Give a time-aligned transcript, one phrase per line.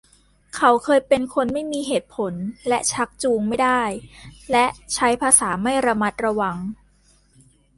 [0.55, 2.33] เขาเคยเป็นคนไม่มีเหตุผล
[2.69, 3.81] และชักจูงไม่ได้
[4.51, 6.57] และใช้ภาษาไม่ระมัดระวัง